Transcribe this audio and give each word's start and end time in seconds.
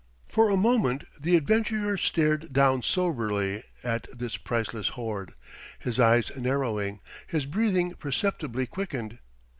For 0.27 0.49
a 0.49 0.57
moment 0.57 1.03
the 1.19 1.35
adventurer 1.35 1.95
stared 1.95 2.51
down 2.51 2.81
soberly 2.81 3.61
at 3.83 4.07
this 4.17 4.35
priceless 4.35 4.87
hoard, 4.97 5.35
his 5.77 5.99
eyes 5.99 6.35
narrowing, 6.35 7.01
his 7.27 7.45
breathing 7.45 7.91
perceptibly 7.93 8.65
quickened. 8.65 9.19